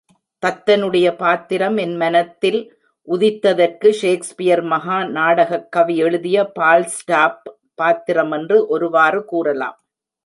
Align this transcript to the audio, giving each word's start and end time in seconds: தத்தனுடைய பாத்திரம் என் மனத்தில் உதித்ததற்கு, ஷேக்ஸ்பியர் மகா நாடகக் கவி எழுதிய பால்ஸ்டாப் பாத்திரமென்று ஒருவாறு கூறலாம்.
தத்தனுடைய 0.45 1.17
பாத்திரம் 1.17 1.77
என் 1.77 1.95
மனத்தில் 1.95 2.77
உதித்ததற்கு, 3.07 3.89
ஷேக்ஸ்பியர் 3.89 4.61
மகா 4.61 5.03
நாடகக் 5.03 5.71
கவி 5.71 5.97
எழுதிய 5.97 6.51
பால்ஸ்டாப் 6.59 7.41
பாத்திரமென்று 7.81 8.67
ஒருவாறு 8.67 9.25
கூறலாம். 9.25 9.77